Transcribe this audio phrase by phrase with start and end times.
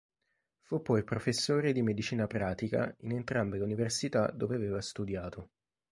[0.63, 5.51] Fu poi professore di medicina pratica in entrambe le università dove aveva studiato.